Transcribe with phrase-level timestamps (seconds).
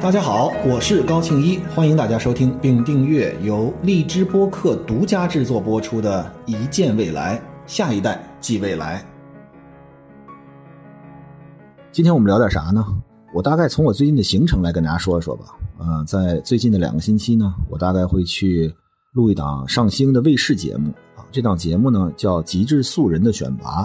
[0.00, 9.04] 大家好，我是高庆一，欢迎大家收听并订阅由荔枝播客独家制作播出的《一见未来，下一代即未来》。
[11.90, 12.86] 今天我们聊点啥呢？
[13.34, 15.46] 我大概从我最近的行程来跟大家说一说吧。
[15.78, 18.72] 呃，在最近的两个星期呢，我大概会去
[19.14, 21.26] 录一档上星的卫视节目啊。
[21.32, 23.82] 这档节目呢叫《极致素人的选拔》，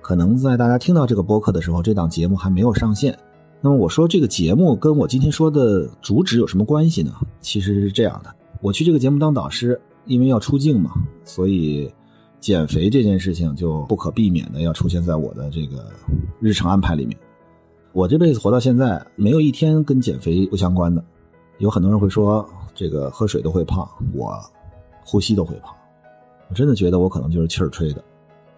[0.00, 3.16] 可能在大家听到这个播客的时候，这档节目还没有上线。
[3.62, 7.12] 那么我说这个节目跟我今天说的主旨有什么关系呢？
[7.40, 10.92] 其实是这样的，我去这个节目当导师，因为要出镜嘛，
[11.24, 11.92] 所以
[12.40, 15.92] 减肥这件事情就不可避免的要出现在我的这个
[16.40, 17.14] 日程安排里面。
[17.92, 21.04] 我这辈子活到现在，没有一天跟减肥不相关的。
[21.58, 24.40] 有很多人会说这个喝水都会胖，我
[25.04, 25.74] 呼吸都会胖，
[26.48, 28.02] 我真的觉得我可能就是气儿吹的。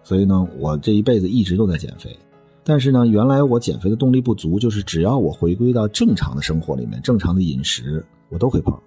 [0.01, 2.17] 所以呢，我这一辈子一直都在减肥。
[2.63, 8.79] 但是呢，原来我减肥的动力不足，就是只要我回归到正常的生活里面，正常的饮食，我都会胖。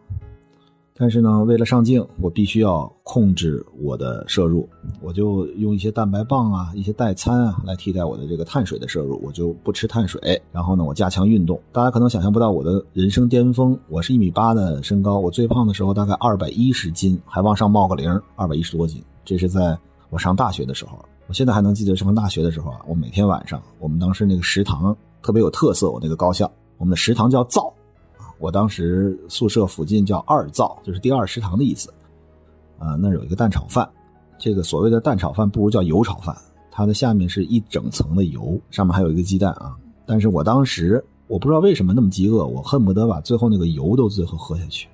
[0.99, 4.67] 但是呢，为了上镜，我必须要控制我的摄入，
[5.03, 10.41] 我就用一些蛋白棒啊、一些代餐啊来替代我的这个碳水的摄入，我就不吃碳水。
[10.53, 11.61] 然后呢，我加强运动。
[11.71, 19.03] 大家可能想象不到我的人生巅峰，我是一米八的身高，我最胖的时候大概二百一十斤，还往上冒个零，二百一十多斤。
[19.23, 20.99] 这是在我上大学的时候。
[21.29, 27.73] 我现在还能记得上大学的时候啊，我每天晚上，我们当时那个食堂特别有特色，我那个高校，我们的食堂叫灶，
[28.39, 31.93] 我当时宿舍附近叫二灶，就是第二食堂的意思，
[32.79, 33.89] 啊，那有一个蛋炒饭，
[34.39, 36.37] 这个所谓的蛋炒饭不如叫油炒饭，
[36.71, 39.75] 它的下面是一整层的油，上面还有一个鸡蛋啊，
[40.07, 44.87] 但是我当时我不知道为什么那么饥饿，我恨不得把最后那个油都最后喝下去。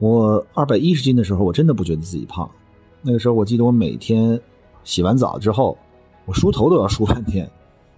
[0.00, 2.50] 我二百一十斤的时候，我真的不觉得自己胖，
[3.00, 4.40] 那个时候我记得我每天。
[4.84, 5.76] 洗完澡之后，
[6.24, 7.50] 我梳头都要梳半天，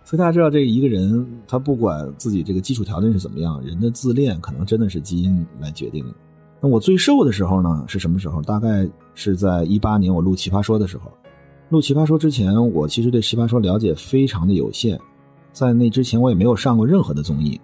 [0.05, 6.15] 所以大家知道，这一个人他不管自己这个基础条件是怎么样，人的自恋可能真的是基因来决定的。
[6.61, 8.43] 那我最瘦的时候呢，是什么时候？
[8.43, 11.11] 大概是在一八年我录《奇葩说》的时候。
[11.71, 15.01] 录《奇葩说》之前，我其实对《奇葩说》了解非常的有限，
[15.53, 17.59] 在那之前我也没有上过任何的综艺。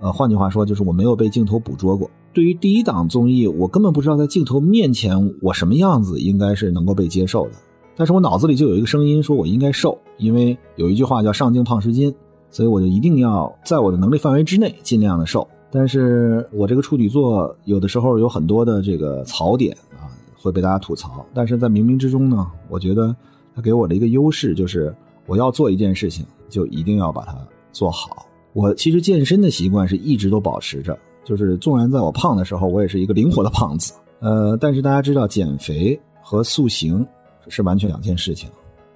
[0.00, 2.10] 呃，换句话说，就是我没有被镜头捕捉过。
[2.34, 7.52] 对于第一档综艺，我根本不知道在镜头面前我什么样子应该是能够被接受的。
[7.96, 12.14] 但是我脑子里就有一个声音说，我应该瘦，因为有一句话叫“上镜胖十斤”，
[12.50, 15.46] 所以我就一定要在我的能力范围之内尽量的瘦。
[15.70, 21.24] 但是我这个处女座有的时候有很多的这个槽点啊，会被大家吐槽。
[21.32, 23.14] 但是在冥冥之中呢，我觉得
[23.54, 24.94] 他给我的一个优势就是，
[25.26, 27.34] 我要做一件事情，就一定要把它
[27.72, 28.26] 做好。
[28.52, 33.92] 我其实健身的习惯是一直都保持着，就是纵然在我胖的时候，我也是一个灵活的胖子。
[34.20, 37.06] 呃，但是大家知道，减肥和塑形。
[37.48, 38.50] 是完全两件事情，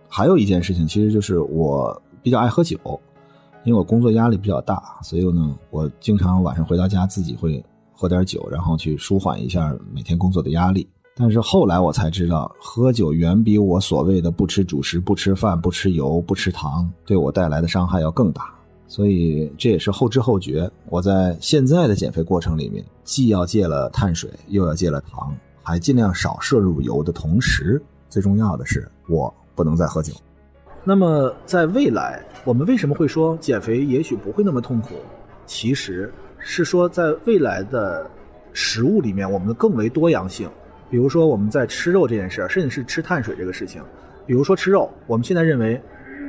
[0.09, 2.79] 还有一件事情，其实就是我比较爱喝酒，
[3.65, 10.89] 因为我工作压力比较大，所以呢，我经常晚上回到家自己会喝点酒，然后去舒缓一下每天工作的压力。
[11.17, 18.55] 但是后来我才知道，喝酒远比我所谓的不吃主食、不吃饭、不吃油、不吃糖对我带来的伤害要更大。
[18.89, 27.83] 所以这也是后知后觉，我在现在的减肥过程里面，既要戒了碳水，又要戒了糖，还尽量少摄入油的同时。
[28.11, 30.13] 最重要的是，我不能再喝酒。
[30.85, 34.97] 那么，在未来，我们为什么会说减肥也许不会那么痛苦？
[35.47, 38.07] 其实是说，在未来的
[38.53, 40.49] 食物里面，我们更为多样性。
[40.91, 43.83] 比如说，我们在吃肉这件事甚至是吃碳水这个事情。
[44.27, 45.81] 比如说吃肉，我们现在认为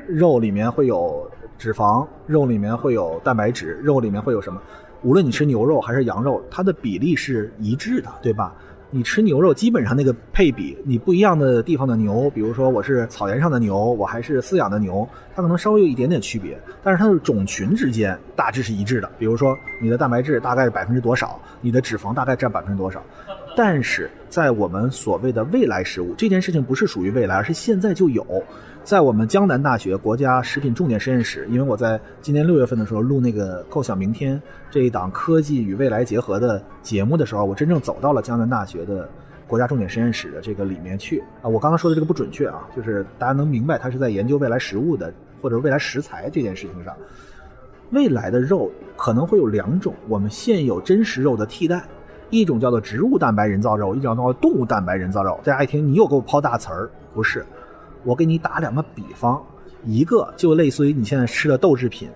[0.08, 4.62] 肉里面会有脂肪，肉里面会有蛋白质，肉里面会有什么？
[5.04, 8.56] 无论你吃牛肉还是羊肉，它的比例是一致的，对吧？
[8.94, 19.10] 你吃牛肉，基本上那个配比，你不一样的地方的牛，比如说我是草原上的牛，我还是饲养的牛，它可能稍微有一点点区别，但是它的种群之间大致是一致的。
[19.18, 23.02] 比如说你的蛋白质大概是百分之多少，你的脂肪大概占百分之多少。
[23.56, 28.26] 但是在我们所谓的未来食物这件事情，不是属于未来，而是现在就有。
[28.84, 34.36] 在我们江南大学国家食品重点实验室，因为我在今年六月份的时候录那个《构想明天》
[34.72, 39.08] 这一档科技与未来结合的节目的时候，我真正走到了江南大学的
[39.48, 41.48] 国家重点实验室的这个里面去啊。
[41.48, 46.94] 我刚刚说的这个不准确啊，就是大家能明白，它是在研究未来食物的或者未来食材这件事情上。
[47.92, 51.84] 未来的肉可能会有两种，我们现有真实肉的替代，
[52.32, 55.40] 一种叫做植物蛋白人造肉，一种叫做动物蛋白人造肉。
[55.44, 57.46] 大家一听，你又给我抛大词儿，不是？
[58.04, 59.42] 我给你打两个比方，
[59.84, 62.10] 一个就类似于你现在吃的豆制品，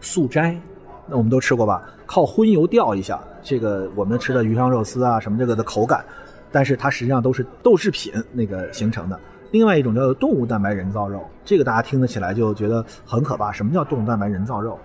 [0.00, 0.58] 素斋，
[1.06, 1.82] 那我们都吃过吧？
[2.06, 6.04] 靠荤油调一下，这个我们吃的鱼香肉丝啊什么这个的口感，
[6.50, 9.20] 但是它实际上都是豆制品那个形成的。
[9.50, 13.50] 另外一种叫做动物蛋白人造肉，这个大家听得起来就觉得很可怕。
[13.50, 14.78] 什么叫动物蛋白人造肉？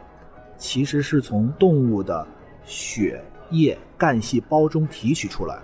[0.58, 2.26] 其实是从动物的
[2.64, 5.58] 血液干细胞中提取出来，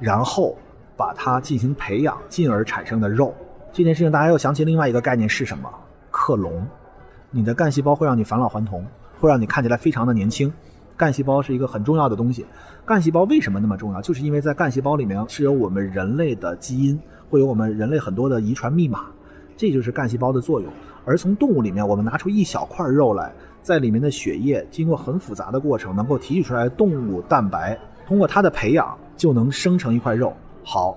[0.00, 0.56] 然后
[0.96, 3.34] 把它进行培养，进而产生的肉。
[3.76, 5.68] 这件事情大家又想起另外一个概念是什么？
[6.10, 6.66] 克隆。
[7.30, 8.82] 你的干细胞会让你返老还童，
[9.20, 10.50] 会让你看起来非常的年轻。
[10.96, 12.46] 干细胞是一个很重要的东西。
[12.86, 14.00] 干细胞为什么那么重要？
[14.00, 19.08] 就是因为在干细胞里面是有我们人类的基因，会有我们人类很多的遗传密码，
[19.58, 20.72] 这就是干细胞的作用。
[21.04, 23.30] 而从动物里面，我们拿出一小块肉来，
[23.60, 30.32] 在里面的血液经过很复杂的过程，能够提取出来动物蛋白，通过它的培养就能生成一块肉。
[30.64, 30.96] 好，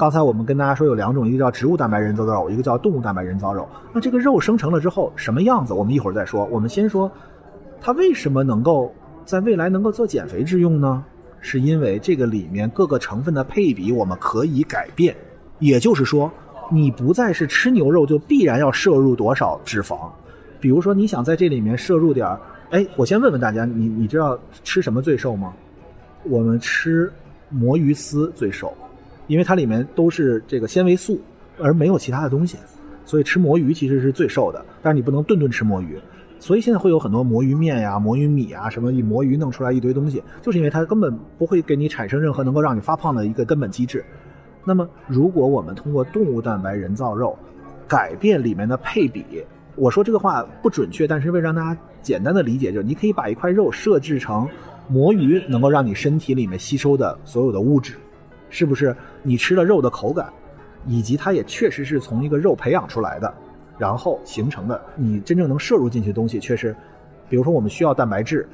[0.00, 3.68] 刚才我们跟大家说有两种，一个叫植物蛋白人造肉，一个叫动物蛋白人造肉。
[3.92, 5.74] 那这个肉生成了之后什么样子？
[5.74, 6.46] 我们一会儿再说。
[6.46, 7.12] 我们先说
[7.82, 8.90] 它为什么能够
[9.26, 11.04] 在未来能够做减肥之用呢？
[11.42, 15.14] 是因为这个里面各个成分的配比我们可以改变，
[15.58, 16.32] 也就是说。
[16.72, 20.08] 你不再是吃牛肉，就必然要摄入多少脂肪？
[20.60, 25.52] 比如说，你想在这里面摄入点儿，哎，我先问问大家，你你知道吃什么最瘦吗？
[26.22, 27.12] 我们吃
[27.50, 28.72] 魔芋丝最瘦，
[29.30, 31.20] 因为它里面都是这个纤维素，
[31.56, 32.58] 而没有其他的东西，
[33.04, 34.60] 所以吃魔芋其实是最瘦的。
[34.82, 36.00] 但是你不能顿顿吃魔芋，
[36.40, 44.04] 所以现在会有很多魔芋面呀、魔芋米啊，什么以魔芋弄出来一堆东西，就是因为它根本不会给你产生任何能够让你发胖的一个根本机制。
[44.64, 47.38] 那么，如果我们通过动物蛋白人造肉
[47.86, 49.24] 改变里面的配比，
[49.76, 54.48] 我说这个话不准确，但是为了让大家简单的理解，就是你可以把一块肉设置成
[54.88, 57.94] 魔芋能够让你身体里面吸收的所有的物质，
[58.50, 58.94] 是不是？
[59.22, 60.30] 你吃了肉的口感，
[60.86, 63.32] 以及它也确实是从一个肉培养出来的，
[63.78, 66.76] 然后形成的，你真正能摄入进去的东西却是，
[67.28, 68.46] 比如说我们需要蛋白质，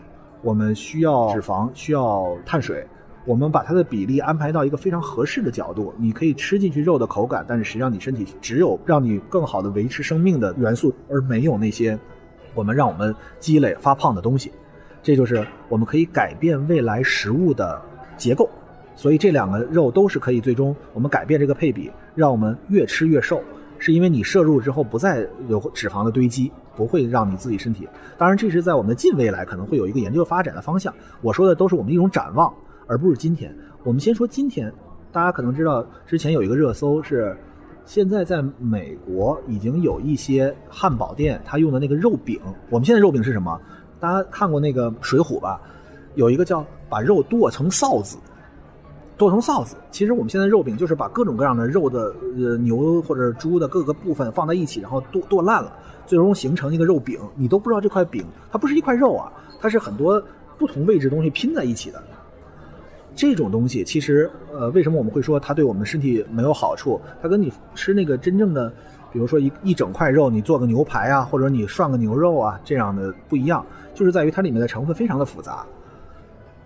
[0.43, 2.87] 我们需要脂肪，需要碳水。
[3.25, 11.98] 我们把它的比例安排到一个非常合适的角度，你可以吃进去肉的口感，但是实际上你身体只有让你更好的维持生命的元素，而没有那些
[12.54, 14.52] 我们让我们积累发胖的东西。
[15.02, 17.82] 这就是我们可以改变未来食物的
[18.16, 18.48] 结构，
[18.96, 23.40] 所以这两个肉都是可以最终我们改变这个配比，让我们越吃越瘦，
[23.78, 27.88] 是因为你摄入之后不再有脂肪的堆积，不会让你自己身体。
[28.19, 30.93] 当然，这是在我们的近未来可能会有一个研究发展的方向。
[31.22, 32.52] 我说的都是我们一种展望。
[32.88, 33.52] 而不是今天，
[33.82, 34.72] 我们先说今天。
[35.10, 37.37] 大家可能知道，之前有一个热搜是，
[37.84, 42.38] 现在在美国已经有一些汉堡店，它用的那个肉饼。
[42.70, 43.60] 我们现在肉饼是什么？
[43.98, 45.60] 大家看过那个《水浒》吧？
[46.14, 48.19] 有一个叫把肉剁成臊子，
[49.16, 49.76] 剁成臊子。
[49.90, 55.72] 其实我们现在肉饼就是把各种各样的肉的呃牛或者猪的各个部分放在一起，然后剁剁烂了，
[56.04, 57.18] 最终形成一个肉饼。
[57.34, 60.22] 你都不知道这块饼它不是一块肉啊，它是很多
[60.58, 62.02] 不同位置东西拼在一起的。
[63.14, 67.00] 这种东西其实，呃，为什么我们会说它对我们身体没有好处？
[67.22, 68.70] 它跟你吃那个真正的，
[69.10, 73.64] 比如说一一整块肉，你做个牛排啊，或者你涮个牛肉啊，这样的不一样，
[73.94, 75.64] 就是在于它里面的成分非常的复杂。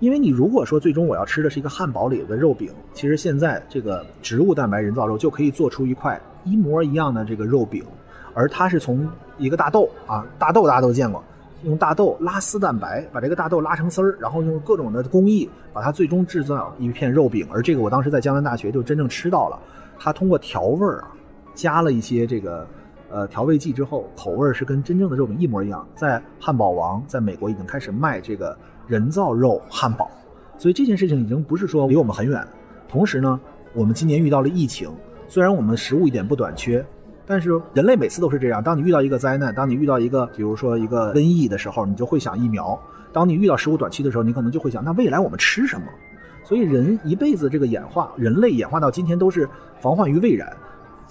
[0.00, 7.85] 因为你如果说最终我要吃的是一个汉堡里的肉饼，其实现在这个植物蛋白人造肉就可以做出一块一模一样的这个肉饼，
[8.32, 9.06] 而它是从
[9.38, 11.23] 一个大豆啊，大豆大家都见过。
[11.64, 17.46] 用大豆拉丝蛋白，把这个大豆拉成丝儿，然后用各种的工艺把它最终制造一片肉饼。
[17.53, 19.58] 而这个我当时在江南大学就真正吃到了，
[19.99, 21.12] 它通过调味儿啊，
[21.55, 22.67] 加了一些这个
[23.10, 25.86] 呃调味剂之后，口味是跟真正的肉饼一模一样。
[25.94, 28.56] 在汉堡王在美国已经开始卖这个
[28.91, 30.11] 人造肉汉堡，
[30.59, 32.44] 所以这件事情已经不是说离我们很远。
[32.89, 33.39] 同时呢，
[33.73, 34.91] 我们今年遇到了疫情，
[35.29, 36.85] 虽然我们食物一点不短缺。
[37.25, 42.77] 但是人类每次都是这样，当你遇到一个灾难，当你遇到一个，比如说一个瘟疫的时候，你就会想疫苗；
[43.13, 45.87] 当你遇到食物短缺的时候，你可能就会想，那未来我们吃什么？
[46.43, 50.53] 所以人一辈子这个演化，人类演化到今天都是防患于未然。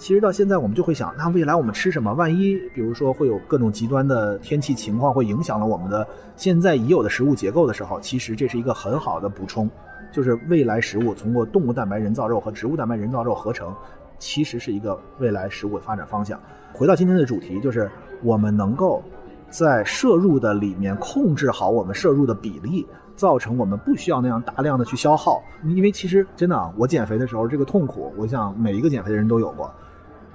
[0.00, 2.14] 其实到现在我们就会想，那未来我们吃什么？
[2.14, 9.68] 万一比如说会有各种极端的天气情况，会影响了我们的现在已有的食物结构的时候，其实这是一个很好的补充，
[10.10, 13.74] 就是未来食物通过动物蛋白人造肉和植物蛋白人造肉合成。
[14.18, 16.40] 其实是一个未来食物的发展方向。
[16.72, 17.90] 回到今天的主题，就是
[18.22, 19.02] 我们能够
[19.50, 25.42] 在摄入的里面控制好我们摄入的比例，造成我们不需要那样大量的去消耗。
[25.64, 29.70] 因为其实真的，我减肥的时候这个痛苦，我想每一个减肥的人都有过。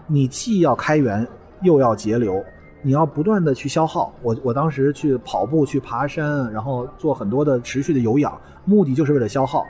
[0.08, 1.28] 你既要开源，
[1.62, 2.44] 又要节流，
[2.82, 4.14] 你要不断的去消耗。
[4.22, 9.66] 我我当时去跑步、去爬山，然后做很多的持续的有氧，目的就是为了消耗。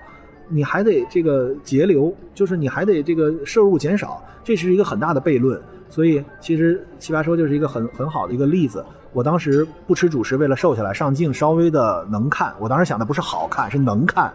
[0.48, 5.60] 你还得这个节流，就是你还得这个摄入减少，这是一个很大的悖论。
[5.90, 8.86] 所以其实奇葩说就是一个很很好的一个例子。
[9.14, 12.54] 我当时不吃主食，为了瘦下来，上镜稍微的能看。
[12.60, 14.32] 我当时想的不是好看，是能看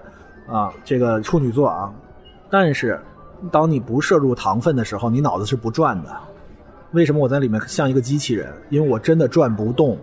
[0.48, 1.92] 啊，这个处女座啊。
[2.48, 2.98] 但是
[3.50, 6.10] 当你不摄入糖分的时候，你脑子是不转的。
[6.92, 8.52] 为什么我在里面像一个机器人？
[8.68, 9.96] 因为我真的转不动，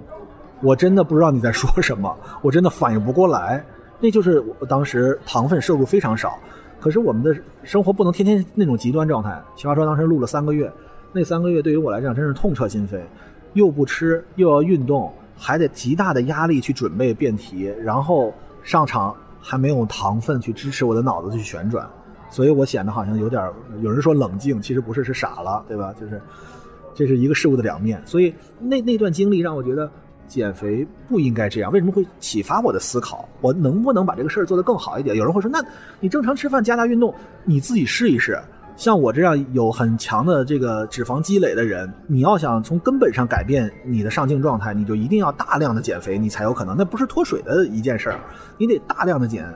[0.62, 3.64] 我真的不知道你在说什么，我真的反应不过来。
[4.00, 6.38] 那就是我当时糖分摄入非常少。
[6.80, 9.42] 可是我们的生活不能天天那种极端状态。
[9.56, 10.72] 奇葩说当时录了三个月，
[11.12, 13.02] 那三个月对于我来讲真是痛彻心扉，
[13.54, 21.90] 又不吃又要运动，还得极大的压力去准备辩题，然后上场还没有糖分去支持我的脑子去旋转，
[22.30, 23.42] 所以我显得好像有点
[23.82, 25.94] 有人说冷静，其实不是是傻了，对吧？
[26.00, 26.22] 就是
[26.94, 28.02] 这是一个事物的两面。
[28.06, 29.90] 所以那那段经历让我觉得。
[30.28, 33.26] 减肥不应该这样，为什么会启发我的思考？
[33.40, 35.16] 我能不能把这个事儿做得更好一点？
[35.16, 35.64] 有人会说，那
[36.02, 37.16] 你正常吃饭加大运动，
[37.46, 38.38] 你自己试一试。
[38.76, 46.76] 像我这样有很强的这个脂肪积累的人，你要想从根本上改变你的上镜状态，你就一定要大量的减肥，你才有可能。
[46.78, 48.20] 那不是脱水的一件事儿，
[48.58, 49.50] 你得大量的减。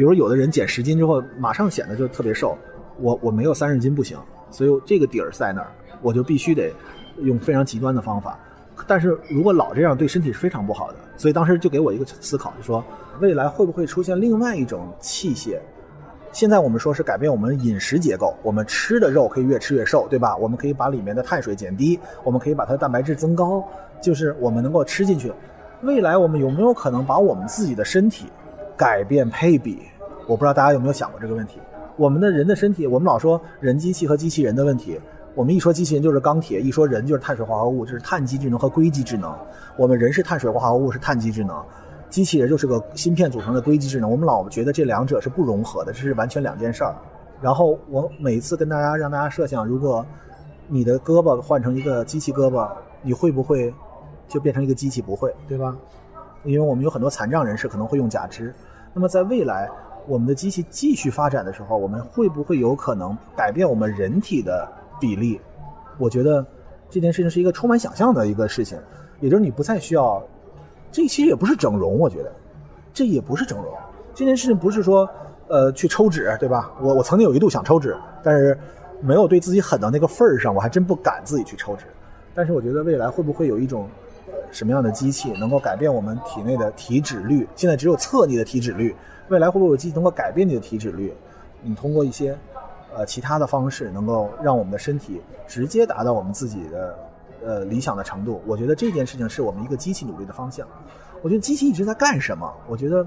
[0.00, 2.56] 比如有的人减十斤之后，马上显得就特别瘦。
[3.00, 4.16] 我我没有三十斤不行，
[4.50, 6.72] 所以这个底儿在那儿，我就必须得
[7.18, 8.38] 用非常极端的方法。
[8.86, 10.96] 但是如果老这样，对身体是非常不好的。
[11.18, 12.82] 所以当时就给我一个思考，就说
[13.20, 15.58] 未来会不会出现另外一种器械？
[16.32, 20.34] 现在我们说是改变我们饮食结构，我们吃的肉可以越吃越瘦，对吧？
[20.38, 23.62] 我们可以把里面的碳水减低，我们可以把它的蛋白质增高，
[24.00, 25.30] 就是我们能够吃进去。
[25.82, 28.32] 未来我们有没有可能把我们自己的身体
[28.80, 29.82] 改变配比？
[30.26, 31.60] 我不知道大家有没有想过这个问题。
[31.98, 34.98] 我们的人的身体，我们老说人机器和机器人的问题。
[35.34, 39.36] 我们一说机器人就是钢铁，一说人就是碳水化合物，就是碳基智能和硅基智能。
[39.76, 41.62] 我们人是碳水化合物，是碳基智能；
[42.08, 44.10] 机器人就是个芯片组成的硅基智能。
[44.10, 46.94] 我们老觉得这两者是不融合的，这是完全两件事儿。
[47.38, 50.06] 然后我每次跟大家让大家设想，如果
[50.68, 52.66] 你的胳膊换成一个机器胳膊，
[53.02, 53.74] 你会不会
[54.26, 55.02] 就变成一个机器？
[55.02, 55.76] 不会，对吧？
[56.44, 58.54] 因为我们有很多残障人士可能会用假肢。
[58.92, 59.68] 那么在未来，
[60.06, 64.68] 我们的机器继续发展的时候，我们会不会有可能改变我们人体的？
[65.00, 65.40] 比例，
[65.96, 66.44] 我觉得
[66.90, 68.78] 这件事情是一个充满想象的一个事情，
[69.18, 70.22] 也就是你不再需要，
[70.92, 72.30] 这其实也不是整容，我觉得
[72.92, 73.72] 这也不是整容，
[74.14, 75.08] 这件事情不是说
[75.48, 76.70] 呃去抽脂，对吧？
[76.82, 78.54] 我我曾经有一度想抽脂，但是
[79.00, 81.86] 没有对自己狠到那个份儿上，我还真不敢自己去抽脂。
[82.34, 83.88] 但是我觉得未来会不会有一种
[84.50, 87.46] 什么样的机器能够改变我们体内的体脂率？
[87.56, 88.94] 现在只有测你的体脂率，
[89.28, 91.14] 未来会不会有机器能够改变你的体脂率？
[91.62, 92.36] 你通过一些。
[92.92, 96.98] 呃，其他的方式能够让我们的身体直接达到我们自己的
[97.40, 100.66] 呃理想的程度，我觉得这件事情是我们一个机器努力的方向。
[101.22, 102.52] 我觉得机器一直在干什么？
[102.66, 103.06] 我觉得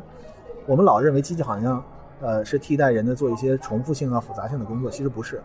[0.65, 1.83] 我们老认为机器好像
[2.21, 5.43] 呃是替代人的做一些重复性啊复杂性的工作，其实不是。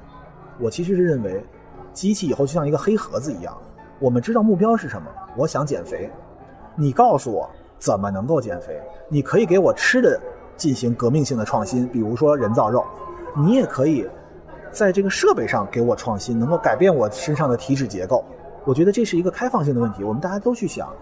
[0.60, 1.44] 我其实是认为，
[1.92, 3.58] 机器以后就像一个黑盒子一样，
[3.98, 6.10] 我们知道目标是什么，我想减肥，
[6.76, 10.20] 你告诉我怎么能够减肥，你可以给我吃的
[10.56, 12.84] 进行革命性的创新，比如说人造肉，
[13.36, 14.08] 你也可以。
[14.70, 18.22] 在这个设备上给我创新，能够改变我身上的体脂结构，
[18.64, 20.04] 我觉得这是一个开放性的问题。
[20.04, 20.92] 我们大家都去想，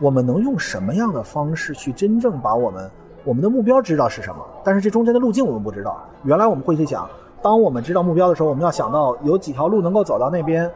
[0.00, 2.90] 我们能用什么样的方式去真正把我们
[3.24, 4.44] 我们的目标知道是什么？
[4.64, 6.02] 但是这中间的路径我们不知道。
[6.24, 7.08] 原来我们会去想，
[7.40, 10.68] 当我们知道目标的时候，我们要想到有几条路能够走到那边，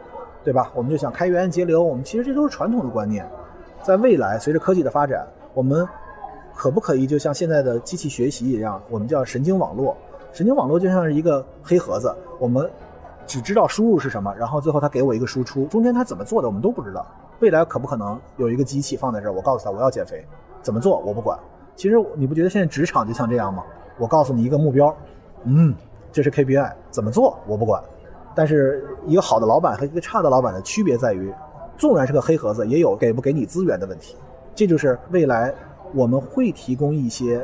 [0.47, 0.71] 对吧？
[0.73, 1.83] 我们就想开源节流。
[1.83, 3.29] 我们其实这都是传统的观念。
[3.83, 5.85] 在未来，随着科技的发展，我们
[6.55, 9.93] 可不可以就像现在的机器学习一样，我们叫神经网络？
[10.31, 12.65] 神经网络就像是一个黑盒子，我们
[13.25, 17.05] 只知道输入是什么，然后最后他给我一个输出，中间他怎么做的我们都不知道。
[17.41, 20.25] 未来可不可能有一个机器放在这儿，我告诉他我要减肥，
[20.61, 21.37] 怎么做我不管。
[21.75, 23.65] 其实你不觉得现在职场就像这样吗？
[23.97, 24.95] 我告诉你一个目标，
[25.43, 25.75] 嗯，
[26.09, 27.83] 这是 KPI，怎么做我不管。
[28.37, 31.33] 但是一个好的老板和一个差的老板的区别在于，
[31.75, 34.15] 纵然是个黑盒子，也有给不给你资源的问题。
[34.53, 35.51] 这就是未来
[35.95, 37.43] 我们会提供一些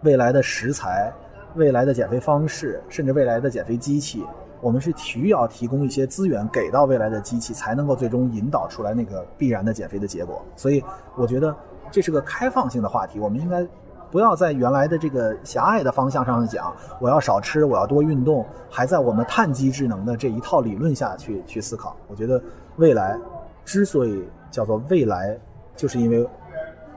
[0.00, 1.12] 未来的食材。
[1.56, 4.24] 未来的减肥方式，甚至未来的减肥机器，
[4.60, 10.40] 我们是需要提供一些资源给到未来的机器，才能够最终引导出来那个必然的减肥的结果。
[10.54, 10.80] 所以，
[11.16, 11.52] 我觉得
[11.90, 13.66] 这是个开放性的话题，我们应该
[14.10, 21.96] 不要在原来的这个狭隘的方向上讲，我要少吃，我要多运动，还在我们碳基智能的这一套理论下去去思考。
[22.08, 22.42] 我觉得
[22.76, 23.16] 未来
[23.64, 25.38] 之所以叫做未来，
[25.76, 26.26] 就是因为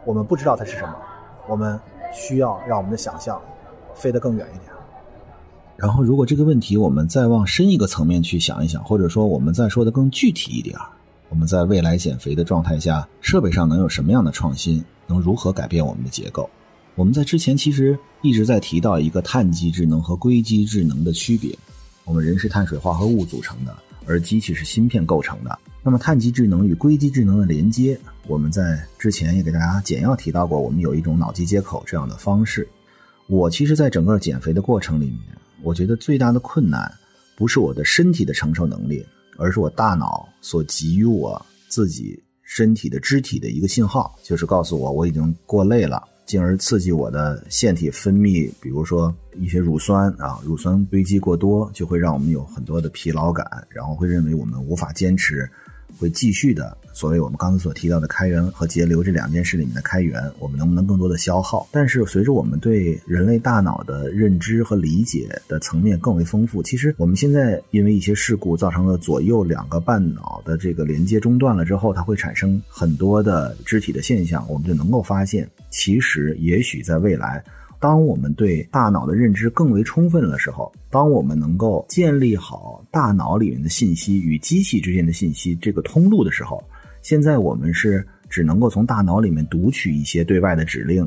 [0.06, 0.96] 我们不知道它是什么，
[1.48, 1.80] 我们
[2.12, 3.40] 需要让我们的想象。
[3.96, 4.72] 飞得更远一点。
[5.76, 10.76] 然后，如果这个问题我们再往深一个层面去想一想，或者说我们再说的更具体一点，
[11.30, 14.84] 我们在未来减肥的状态下，设备上能有什么样的创新？
[15.06, 16.50] 能如何改变我们的结构？
[16.96, 21.58] 我们在之前其实一直在提到一个碳基智能和硅基智能的区别。
[22.06, 25.58] 我们人是碳水化合物组成的，而机器是芯片构成的。
[25.82, 32.68] 那么，碳基智能与硅基智能的连接，我们在之前也给大家简要提到过，我们有一种脑机接口这样的方式。
[33.28, 35.20] 我其实，在整个减肥的过程里面，
[35.64, 36.94] 我觉得最大的困难
[37.36, 39.04] 不是我的身体的承受能力，
[39.38, 55.50] 而是我大脑所给予我自己身体的肢体的一个信号，就是告诉我我已经过累了，进而刺激我的腺体分泌，比如说一些乳酸啊，乳酸堆积过多，就会让我们有很多的疲劳感，然后会认为我们无法坚持。
[56.00, 61.68] 会继续的，所谓我们刚才所提到的开源和节流这两件事里面的开源，我们能不能更多的消耗？
[61.72, 77.44] 但是随着我们对人类大脑的认知和理解的层面更为丰富，其实我们现在因为一些事故造成了左右两个半脑的这个连接中断了之后，它会产生很多的肢体的现象，我们就能够发现，其实也许在未来。
[77.84, 86.64] 当我们对大脑的认知更为充分的时候，当我们能够建立好大脑里面的信息与机器之间的信息这个通路的时候，
[87.02, 91.06] 现在我们是只能够从大脑里面读取一些对外的指令，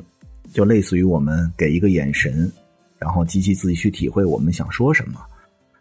[0.52, 2.52] 就类似于我们给一个眼神，
[2.98, 5.18] 然后机器自己去体会我们想说什么。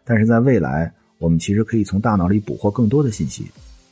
[0.02, 3.44] 但是在未来，我们其实可以从大脑里捕获更多的信息，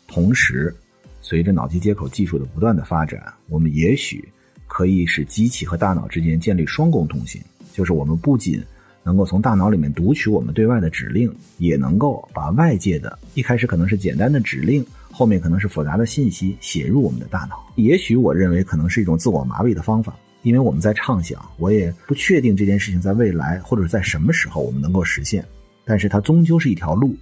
[0.08, 0.74] 同时，
[1.20, 4.26] 随着脑机接口技术的不断的发展，我们也许。
[4.74, 7.40] 可以使机器和大脑之间建立双工通性，
[7.72, 8.60] 就是我们不仅
[9.04, 17.64] 能够从大脑里面读取我们对外的指令，也能够把外界的一开始可能是简单的指令，后面可能是复杂的信息写入我们的大脑。
[17.76, 20.12] 也许我认为可能是一种自我麻痹的方法，
[20.42, 25.46] 因为我们在畅想，我也不确定这件事情在未来或者在什么时候我们能够实现，
[25.84, 27.14] 但是它终究是一条路，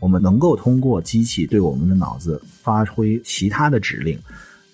[0.00, 4.18] 我们能够通过机器对我们的脑子发挥其他的指令。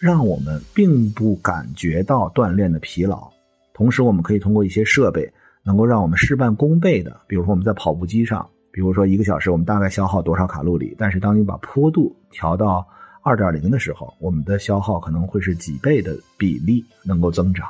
[0.02, 3.30] 让我们并不感觉到锻炼的疲劳，
[3.72, 5.32] 同时我们可以通过一些设备，
[5.62, 12.84] 能够让我们事半功倍的，比如说我们在跑步机上，比如说一个小时我们大概消耗多少卡路里，但是当你把坡度调到
[13.22, 17.68] 二点零的时候，我们的消耗可能会是几倍的比例能够增长。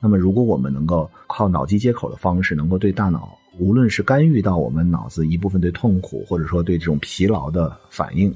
[0.00, 8.30] 那么如果我们能够靠脑机接口的方式，能够对大脑，无论是干预到我们脑子一部分对痛苦，或者说对这种疲劳的反应。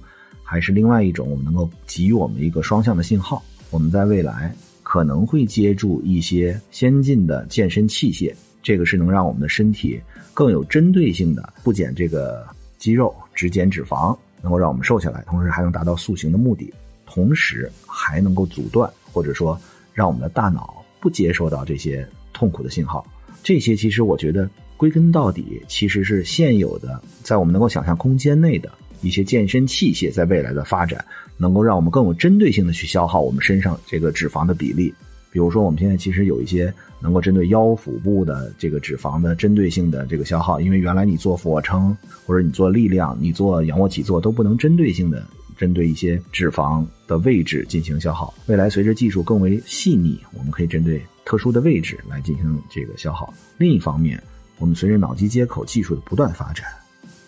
[0.52, 3.42] 还是另外一种，我们能够给予我们一个双向的信号。
[3.70, 9.98] 我们在未来可能会接触一些先进的健身器械，这个是能让我们的身体
[10.34, 16.70] 更有针对性的不减这个肌肉，只减脂肪，能够让我们瘦下来，同时还能达到塑形的目的，
[17.06, 19.58] 同时还能够阻断或者说
[19.94, 23.02] 让我们的大脑不接受到这些痛苦的信号。
[23.42, 28.70] 这些其实我觉得归根到底其实是现有的，在我们能够想象空间内的。
[29.02, 31.04] 一些健身器械在未来的发展，
[31.36, 34.94] 能够让我们更有针对性的去消耗我们身上这个脂肪的比例。
[35.30, 48.32] 比如说，我们现在其实有一些能够针对腰腹部的这个脂肪的针对性的这个消耗，因为原来你做俯卧撑或者你做力量、你做仰卧起坐都不能针对性的针对一些脂肪的位置进行消耗。
[48.46, 53.32] 未来随着技术更为细腻，我们可以针对特殊的位置来进行这个消耗。
[53.56, 54.22] 另一方面，
[54.58, 56.66] 我们随着脑机接口技术的不断发展。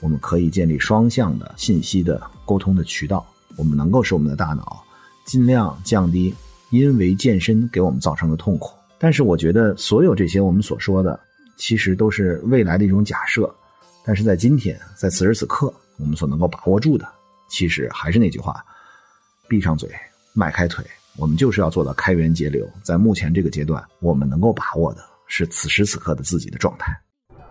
[0.04, 4.84] 我们可以建立双向的信息的沟通的渠道，我们能够使我们的大脑
[5.24, 6.34] 尽量降低
[6.68, 8.74] 因为健身给我们造成的痛苦。
[8.98, 11.18] 但是，我觉得所有这些我们所说的，
[11.56, 13.52] 其实都是未来的一种假设。
[14.04, 17.08] 但是在今天，在此时此刻，我们所能够把握住的，
[17.48, 18.62] 其实还是那句话：
[19.48, 19.90] 闭上嘴，
[20.34, 20.84] 迈开腿，
[21.16, 22.68] 我们就是要做到开源节流。
[22.82, 26.94] 在目前这个阶段，我们能够把握的是此时此刻的自己的状态。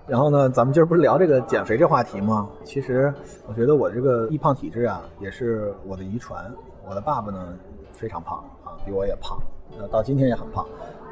[0.06, 2.50] 然后呢，咱们今儿不是聊这个减肥这话题吗？
[2.66, 3.14] 其实
[3.48, 6.52] 我觉得我这个易胖体质啊，也是我的遗传。
[6.86, 7.54] 我的爸爸呢
[7.94, 9.40] 非常胖啊，比我也胖，
[9.80, 10.66] 呃，到今天也很胖。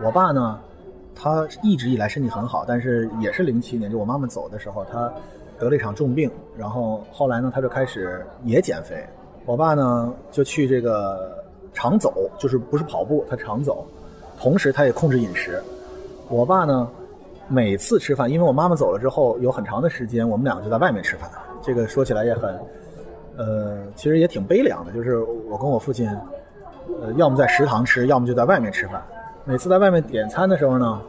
[0.04, 0.60] 我爸呢，
[1.15, 5.10] 他一直以来身体很好，但是也是零七年就我妈妈走的时候，他
[5.58, 9.01] 得了一场重病，然后后来呢，他就开始也减肥。
[9.45, 11.41] 我爸呢就去这个
[11.73, 13.88] 常走，就是不是跑步，他常走，
[14.38, 15.63] 同时他也控制饮食。
[16.27, 16.89] 我爸呢。
[17.51, 21.29] 每次吃饭，因为我妈妈走了之后，有很长的时间，我们两个就在外面吃饭。
[21.61, 22.57] 这个说起来也很，
[23.35, 24.91] 呃，其实也挺悲凉的。
[24.93, 26.09] 就是我跟我父亲，
[27.01, 29.03] 呃，要么在食堂吃，要么就在外面吃饭。
[29.43, 31.01] 每次在外面点餐的时候呢，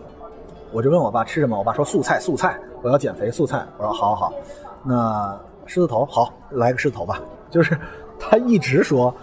[0.72, 3.64] 我就问我爸吃什么，我爸说素菜，素菜，我要减肥，素菜。
[3.78, 4.32] 我说好好好，
[4.82, 7.22] 那狮子头好，来个狮子头吧。
[7.50, 7.78] 就是
[8.18, 9.14] 他一直说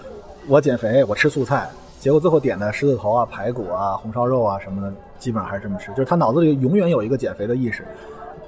[0.48, 1.70] 我减肥，我吃素菜。
[2.00, 5.92] 结果最后点的狮子头啊、排骨啊、红烧肉啊什么的，基本上还是这么吃。
[5.92, 7.86] 就是他脑子里永远有一个减肥的意识。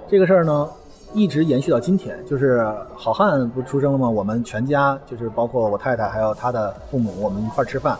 [0.08, 0.70] 这个事儿呢，
[1.14, 2.18] 一直延续到今天。
[2.26, 4.10] 就是好汉不出生了吗？
[4.10, 7.98] 我们全家就是包括我太太还有他的父母，我们一块儿吃饭。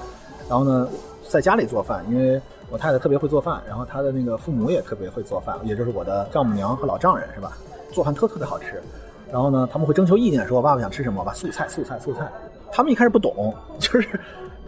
[0.48, 0.88] 然后呢，
[1.28, 7.58] 在家里做饭，因为我太太特别会做饭，然后他的那个父母也特别会做饭，也就是我的丈母娘和老丈人是吧？
[7.92, 8.82] 做饭特特别好吃。
[9.30, 12.26] 然后呢，他们会征求意见，说我爸爸想吃什么，我爸素菜素菜素菜。
[12.72, 14.08] 他们一开始不懂，就是。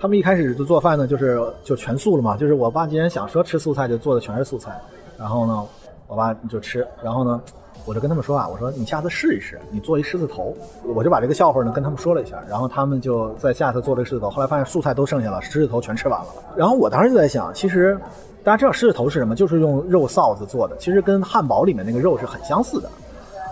[0.03, 2.35] 他们一开始就做饭呢，就是就全素了嘛。
[2.35, 4.77] 就是我爸既然想说吃素菜，就做的全是素菜。
[5.17, 5.65] 然后呢，
[6.07, 6.85] 我爸就吃。
[7.01, 7.41] 然后呢，
[7.85, 10.53] 我就跟他们说啊，我说你下次试一试，你做一狮子头，
[10.93, 16.27] 我就把这个笑话呢跟他们说了一下，然后他们就在下次做这个狮子头，后来发现素菜都剩下了，狮子头全吃完了。
[16.53, 17.97] 然后我当时就在想，其实
[18.43, 22.89] 大家知道狮子头是什么，就是用肉臊子做的，其实跟汉堡里面那个肉是很相似的。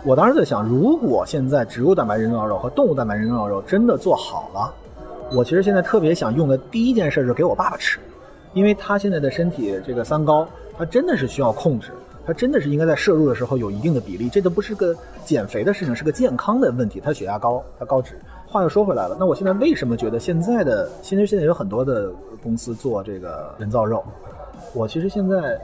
[0.04, 4.74] 我当时在想，如果现在植物蛋白人造肉和动物蛋白人造肉真的做好了，
[5.34, 8.00] 我其实现在特别想用的第一件事是给我爸爸吃，
[8.54, 10.46] 因为他现在的身体这个三高，
[10.78, 11.92] 他真的是需要控制。
[12.24, 17.00] 他真的是应该在摄入的时候有一定的比例，这都不是个减肥的事情，是个健康的问题。
[17.00, 18.20] 他血压高，他高脂。
[18.46, 22.12] 话又说回来了，那我现在为什么觉得现在的，其实现在有很多的
[22.44, 24.04] 公司做这个人造肉，
[24.74, 25.60] 我其实现在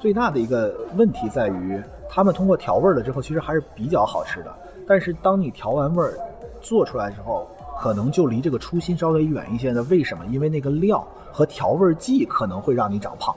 [0.00, 1.80] 最大的一个问题在于，
[2.10, 4.52] 他们通过调味了之后，其实还是比较好吃的。
[4.86, 6.18] 但是当你调完味儿
[6.60, 7.48] 做出来之后，
[7.82, 9.82] 可能就离这个初心稍微远一些的。
[9.84, 10.24] 为什么？
[10.26, 13.34] 因为那个料和调味剂可能会让你长胖，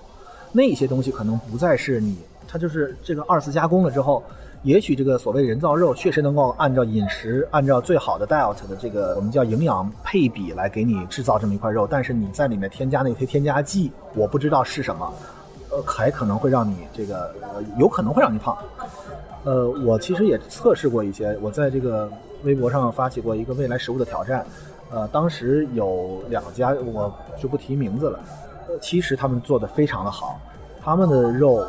[0.52, 2.16] 那些东西可能不再是你。
[2.48, 4.24] 它就是这个二次加工了之后，
[4.62, 15.12] 也许这个所谓人造肉确实能够按照饮食、按照最好的 diet 的这个我们叫营养配比来给你制造这么一块肉，但是你在里面添加那些添加剂，我不知道是什么，
[15.72, 17.34] 呃，还可能会让你这个
[17.80, 18.56] 有可能会让你胖。
[19.46, 22.12] 呃，我其实也测试过一些，我在这个
[22.44, 24.46] 微博上发起过一个未来食物的挑战，
[24.92, 28.20] 呃，当时有两家我就不提名字了，
[28.82, 30.38] 其实他们做的非常的好，
[30.84, 31.66] 他们的肉。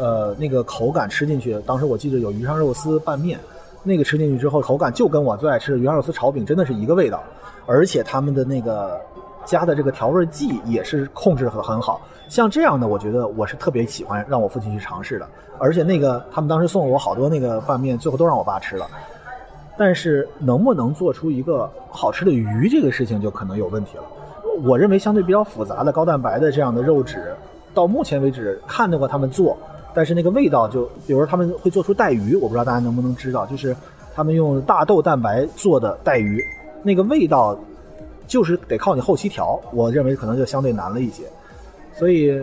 [0.00, 3.36] 呃，那个口感吃进去，当时我记得有鱼香肉丝拌面，
[3.82, 7.20] 那个吃进去之后，口感就跟我最爱吃的鱼香肉丝炒饼真的是一个味道，
[7.66, 9.00] 而且他们的那个
[9.44, 12.00] 加的这个调味剂也是控制的很好。
[12.28, 15.26] 像这样的，我觉得我是特别喜欢让我父亲去尝试的。
[15.58, 18.86] 而且那个他们当时送了我好多那个拌面，最后都让我爸吃了。
[19.76, 24.02] 但是能不能做出一个好吃的鱼这个事情就可能有问题了。
[24.64, 27.34] 我认为相对比较复杂的高蛋白的这样的肉质，
[27.74, 29.56] 到目前为止看到过他们做。
[29.94, 33.74] 但是那个味道就，比如说他们会做出带鱼，我不知道大家能不能知道，就是
[34.14, 36.44] 他们用大豆蛋白做的带鱼，
[36.82, 37.58] 那个味道
[38.26, 41.24] 就是得靠你后期调，我认为可能就相对难了一些。
[41.98, 42.40] 所以，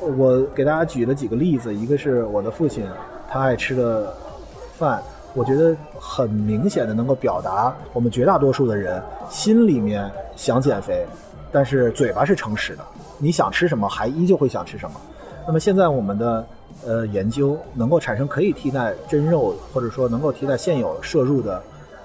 [0.00, 2.84] 我给大家举了几个例子，一个是我的父亲
[3.28, 4.14] 他爱吃的
[4.76, 5.02] 饭，
[5.34, 11.06] 我觉得很明显的能够表达我们绝大多数的人心里面想减肥，
[11.52, 12.84] 但是嘴巴是诚实的，
[13.18, 15.00] 你想吃什么还依旧会想吃什么。
[15.46, 16.44] 那么现在我们的。
[16.86, 21.62] 呃，研究能够产生可以替代真肉，或者说能够替代现有摄入的，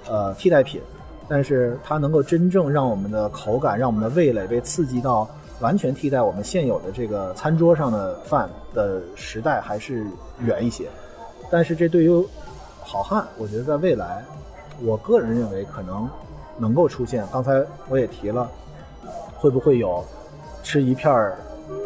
[0.09, 0.81] 呃，替代品，
[1.29, 10.05] 但是它能够真正让我们的口感，让我们的味蕾被刺激到完全替代我们现有的这个餐桌上的饭的时代还是
[10.39, 10.87] 远一些。
[11.49, 12.27] 但是这对于
[12.81, 14.23] 好汉，我觉得在未来，
[14.81, 16.09] 我个人认为可能
[16.57, 17.25] 能够出现。
[17.31, 18.49] 刚才我也提了，
[19.37, 20.03] 会不会有
[20.63, 21.37] 吃一片儿？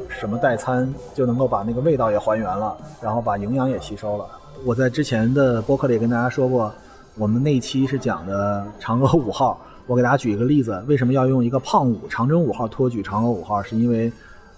[0.09, 4.27] 什么代餐就能够把那个味道也还原了，然后把营养也吸收了。
[4.65, 6.73] 我在之前的播客里跟大家说过，
[7.15, 9.57] 我们那期是讲的嫦娥五号。
[9.89, 13.59] 我给大家举一个例子，为什么要用一个胖五长征五号托举嫦娥五号？
[13.63, 14.11] 是因为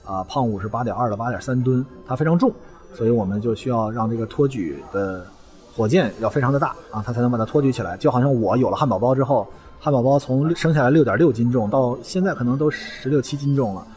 [0.05, 2.51] 啊，胖五是八点二到八点三吨，它非常重，
[2.93, 5.25] 所以我们就需要让这个托举的
[5.73, 7.95] 火箭要非常的大啊，它才能把它托举起来。
[7.95, 9.47] 就好像我有了汉堡包之后，
[9.79, 13.87] 汉堡包从生下来六点六斤重，到现在可能都十六七斤重了，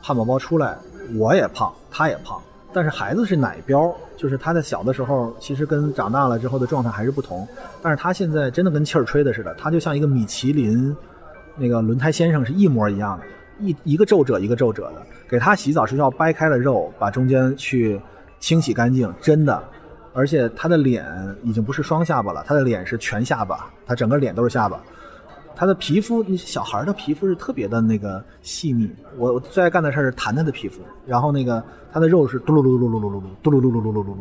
[0.00, 0.78] 汉堡包出来。
[1.18, 2.40] 我也胖，他也胖，
[2.74, 7.46] 但是孩子是奶膘，就是他在小的时候，其实跟长大了之后的状态还是不同。
[7.80, 10.94] 但是他现在真的跟气儿吹的似的，他就像一个米其林
[11.56, 13.24] 那个轮胎先生是一模一样的，
[13.60, 15.02] 一一个皱褶一个皱褶的。
[15.28, 18.00] 给他洗澡是要掰开了肉，把中间去
[18.40, 19.62] 清洗干净，真的。
[20.12, 21.04] 而且他的脸
[21.42, 24.80] 已经不是双下巴了，他的脸是全下巴，他整个脸都是下巴。
[25.56, 28.90] 他的皮肤，那小孩的皮肤是特别的那个细腻。
[29.16, 31.62] 我最爱干的事是弹他的皮肤，然后那个
[31.92, 34.18] 他的肉是嘟噜噜噜噜噜噜噜嘟噜噜噜噜噜噜噜，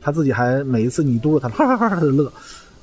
[0.00, 2.32] 他自己还每一次你嘟噜他，哈哈哈哈的乐，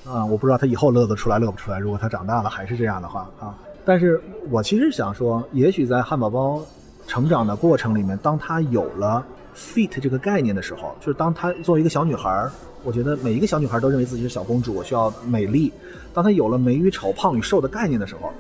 [0.06, 1.80] 啊，我不知道他以后乐得出来乐不出来。
[1.80, 6.62] 如果他长大了还是这样的话啊，但是我其实想说，也许在汉堡包
[7.08, 9.26] 成长的过程里面，当他有了
[9.56, 12.48] fit 这个概念的时候，就是当他作为一个小女孩
[12.84, 15.72] 我觉得每一个小女孩都认为自己是小公主，我需要美丽。
[16.14, 18.32] 当她有了美与丑、胖与瘦的概念的时候，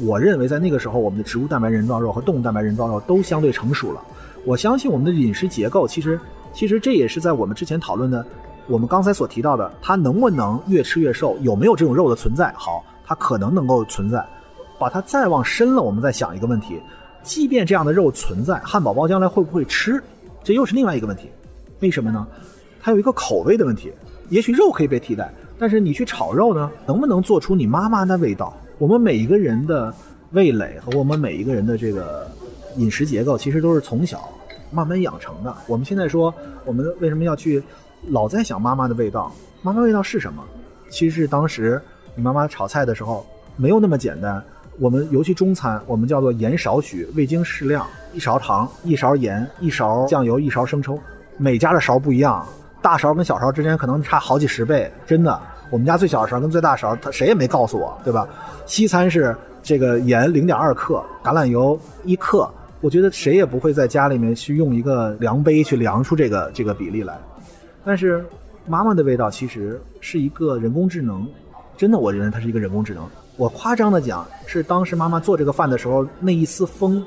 [0.00, 4.00] 我认为在那个时候，我们的植物蛋白人造肉和动物蛋白人造肉都相对成熟了。
[4.44, 6.18] 我相信我们的饮食结构，其实，
[6.52, 8.24] 其实这也是在我们之前讨论的，
[8.66, 12.52] 我们刚才所提到的，它能不能越吃越瘦，有没有这种肉的存在？
[12.56, 14.24] 好，它可能能够存在。
[14.78, 16.80] 把它再往深了，我们再想一个问题：，
[17.22, 20.02] 即便这样的肉存在，汉堡包将来会不会吃？
[20.42, 21.30] 这又是另外一个问题。
[21.78, 22.26] 为什么呢？
[22.82, 23.92] 它有一个口味的问题，
[24.28, 28.52] 也许肉可以被替代，但是你去炒肉呢，能不能做出你妈妈的味道？
[28.78, 29.94] 我们每一个人的
[30.32, 32.28] 味蕾和我们每一个人的这个
[32.76, 34.28] 饮食结构，其实都是从小
[34.72, 35.54] 慢慢养成的。
[35.68, 37.62] 我们现在说，我们为什么要去
[38.08, 39.32] 老在想妈妈的味道？
[39.62, 40.42] 妈妈味道是什么？
[40.90, 41.80] 其实是当时
[42.16, 43.24] 你妈妈炒菜的时候
[43.56, 44.42] 没有那么简单。
[44.80, 50.98] 我们尤其中餐，我们叫做盐少许，味精适量，一勺糖，一勺盐，一勺酱油，一勺生抽。
[51.36, 52.44] 每家的勺不一样，
[52.82, 55.40] 大勺跟小勺之间可能差好几十倍，真的。
[55.70, 58.28] 我们家最小的勺跟最大勺，他谁也没告诉我，对吧？
[58.66, 62.46] 西餐是这个盐零点二克，橄榄油一克。
[62.82, 67.16] 我觉得谁也不会在家里面去用一个量杯去量出这个这个比例来。
[67.84, 68.22] 但是
[68.66, 71.26] 妈妈的味道其实是一个人工智能，
[71.76, 73.08] 真的，我认为它是一个人工智能。
[73.36, 77.02] 我夸张的讲，是当时妈妈做这个饭的时候那一丝风，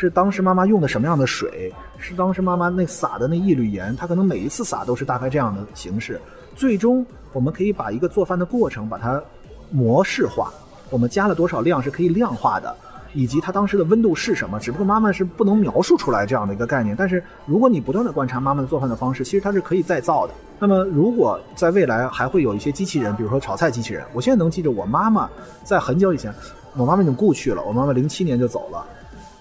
[0.00, 6.18] 是当时妈妈用的什么样的水，是当时妈妈那撒的那一缕盐，她可能每一次撒都是大概这样的形式，
[6.56, 7.04] 最终。
[7.32, 9.22] 我们可以把一个做饭的过程把它
[9.70, 10.50] 模式化，
[10.88, 12.74] 我们加了多少量是可以量化的，
[13.12, 14.58] 以及它当时的温度是什么。
[14.58, 16.96] 只不过妈妈是不能描述出来这样的一个概念。
[16.96, 20.32] 但是如果你不断的观察妈妈的做饭的方式，其实它是可以再造的。
[20.58, 25.30] 那么如果在未来还会有一些机器人，比如说炒菜机器人，我现在能记着我妈妈
[25.62, 26.34] 在很久以前，
[26.76, 28.84] 我妈妈已经故去了，我妈妈零七年就走了。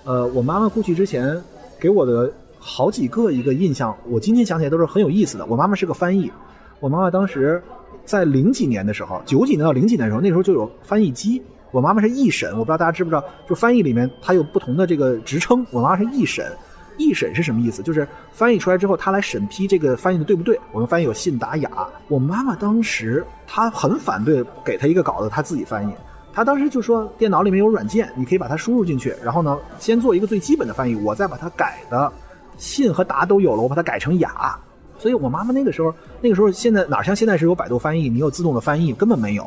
[0.10, 1.40] 呃，我妈妈故去之前
[1.80, 5.46] 给我的好几个一个印象，我今天想起来都是很有意思的。
[5.46, 6.32] 我妈妈是个翻译，
[6.80, 7.62] 我妈妈当时。
[8.06, 11.40] 在零几年的时候，九几年到零几年的时候，那时候就有翻译机。
[11.70, 15.64] 我妈妈是译审，我不知道大家知不知道，就翻译里面它有不同的这个职称。
[15.70, 16.52] 我妈妈是译审，
[16.98, 17.84] 译审是什么意思？
[17.84, 20.60] 就是翻译出来之后，他来审批这个翻译的对不对。
[20.72, 21.70] 我们翻译有信达雅。
[22.08, 25.94] 我妈妈当时她很反对给她一个稿子，她自己翻译。
[26.40, 32.10] 她当时就说，电脑里面有软件，你可以把它输入进去，然后呢，先做一个最基本的翻译，我再把它改的
[32.58, 34.58] 信和达都有了，我把它改成雅。
[34.98, 39.46] 所以我妈妈那个时候，那个时候现在哪像现在是有百度翻译，你有自动的翻译，根本没有。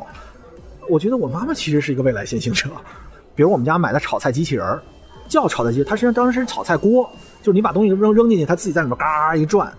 [0.87, 2.69] 我觉得我妈妈其实是一个未来先行者。
[3.33, 4.79] 比如我们家买的炒菜机器人，
[5.27, 7.09] 叫炒菜机，它实际上当时是炒菜锅，
[7.41, 9.73] 就是你把东西扔扔进去，它自己在里面嘎一转。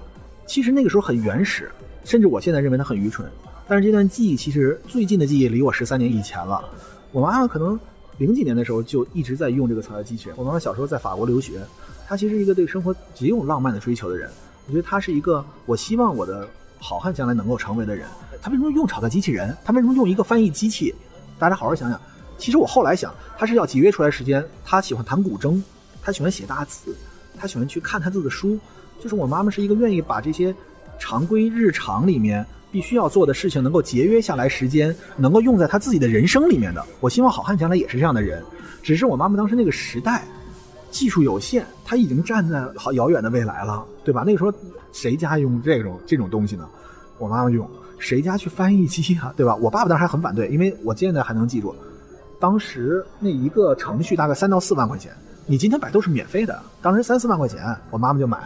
[0.47, 1.71] 其实那个时候很原始，
[2.03, 3.25] 甚至我现在认为它很愚蠢。
[3.69, 6.63] 但是这段记忆其实最近的记忆离我十三年以前了。
[7.15, 7.79] 我妈妈可能
[8.19, 10.37] 零几年的时候就一直在用这个炒菜机器人。
[10.37, 11.61] 我妈妈小时候在法国留学，
[12.09, 14.29] 她其实一个对生活极有浪漫的追求的人。
[14.67, 16.49] 我觉得她是一个我希望我的
[16.81, 18.09] 好汉将来能够成为的人。
[18.43, 19.57] 他为什么用炒菜机器人？
[19.65, 20.93] 他为什么用一个翻译机器？
[21.39, 22.01] 大家好好想想。
[22.37, 24.45] 其实我后来想，他是要节约出来时间。
[24.65, 25.63] 他喜欢弹古筝，
[26.03, 26.97] 他喜欢写大字，
[27.39, 28.59] 他喜欢去看他自己的书。
[29.01, 30.53] 就是我妈妈是一个愿意把这些
[30.99, 32.45] 常规日常里面
[32.75, 36.85] 必须要做的事情能够节约下来时间，能够用在他自己的人生里面的。
[36.99, 38.43] 我希望好汉将来也是这样的人。
[38.83, 40.25] 只是我妈妈当时那个时代。
[40.91, 44.23] 技术有限，他已经站在好遥远的未来了，对吧？
[44.25, 44.53] 那个时候
[44.93, 46.69] 谁家用这种这种东西呢？
[47.19, 49.57] 我妈妈用，谁家去翻译机啊，对吧？
[49.57, 51.75] 我爸爸当时还很反对，因为我现在还能记住，
[52.39, 55.11] 当时那一个程序大概三到四万块钱，
[55.47, 58.39] 你今天百度是免费的，当时三四万块钱，我妈妈就买，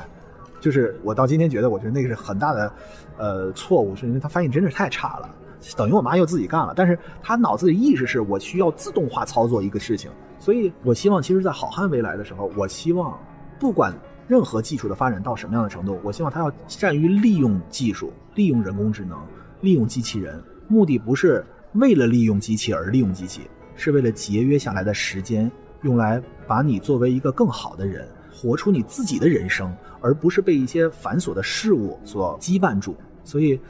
[0.60, 2.72] 就是我到今天觉得，我觉得那个是很大的
[3.16, 5.30] 呃错误，是因为他翻译真的是太差了，
[5.76, 10.10] 等于我妈又自己干了，但是她脑子里意识是我需要自动化操作一个事情。
[10.38, 13.18] 所以，我希望，其实，在好汉未来的时候，我希望，
[13.58, 13.92] 不管
[14.28, 19.18] 任何技术的发展到什么样的程度，我希望他要善于利用技术，利用人工智能，
[19.60, 20.40] 利用机器人。
[20.68, 23.42] 目的不是为了利用机器而利用机器，
[23.74, 25.50] 是为了节约下来的时间，
[25.82, 28.06] 用来把你作为一个更好的人，
[28.40, 32.94] 活出你自己的人生，而不是被一些繁琐的事物所羁绊住。
[33.24, 33.60] 所以，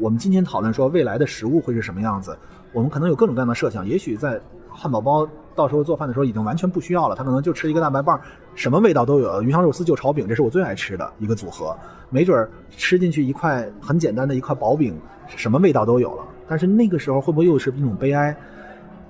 [0.00, 2.36] 我们今天讨论说未来的食物会是什么样子，
[2.72, 3.86] 我们可能有各种各样的设想。
[3.86, 5.28] 也许在汉堡包。
[5.54, 8.20] 到时候做饭的时候已经完全不需要了，他可能就吃一个蛋白棒，
[8.54, 9.42] 什么味道都有。
[9.42, 11.74] 鱼香肉丝就炒饼，这是我最爱吃的一个组合。
[12.10, 14.94] 没准儿吃进去一块很简单的一块薄饼，
[15.34, 16.22] 什么味道都有了。
[16.46, 18.36] 但是那个时候会不会又是一种悲哀？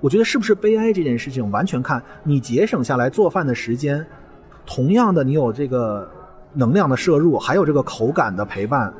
[0.01, 4.07] 我觉得是不是悲哀这件事情，完全看你节省下来做饭的时间。
[4.67, 6.09] 同样的，你有这个
[6.53, 8.93] 能量的摄入，还有这个口感的陪伴，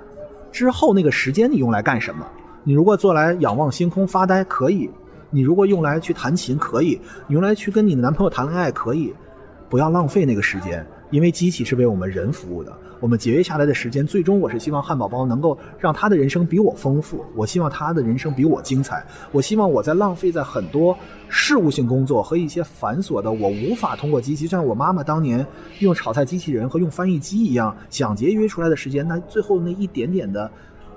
[0.53, 2.25] 之后那个时间你用来干什么？
[2.63, 4.91] 你如果做来仰望星空发呆，可以。
[5.31, 9.13] 你如果用来去弹琴可以，你用来去跟你的男朋友谈恋爱可以，
[9.69, 12.73] 不要浪费那个时间，因为机器是为我们人服务的。
[12.99, 19.05] 我们节约下来的时间，最终我是希望汉堡包能够让他的人生比我丰富，我希望他的人生比我精彩。
[19.33, 20.97] 我希望我在浪费在很多
[21.29, 25.47] 事务性工作和一些繁琐的，我无法通过机器，就像我妈妈当年
[25.81, 30.51] 用炒菜机器人和用翻译机一样，想节约出来的时间，那最后那一点点的，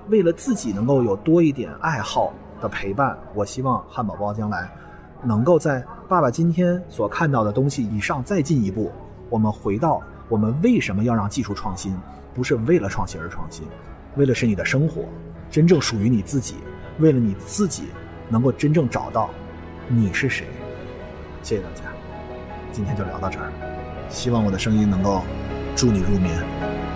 [0.08, 2.34] 为了自己能够有多一点爱好。
[2.62, 4.70] 的陪伴，我希望汉堡包将来
[5.24, 8.92] 能够在爸爸今天所看到的东西以上再进一步。
[9.30, 11.96] 我们回到我们为什么要让技术创新？
[12.34, 13.66] 不是为了创新而创新，
[14.16, 15.04] 为了是你的生活
[15.50, 16.56] 真正属于你自己，
[17.00, 17.86] 为了你自己
[18.30, 19.30] 能够真正找到
[19.88, 20.48] 你是谁。
[21.42, 21.84] 谢谢大家，
[22.72, 23.52] 今天就聊到这儿。
[24.10, 25.22] 希望我的声音能够
[25.76, 26.89] 助你入眠。